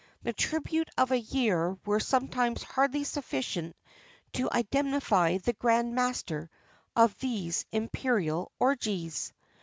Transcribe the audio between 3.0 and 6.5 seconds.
sufficient to indemnify the grand master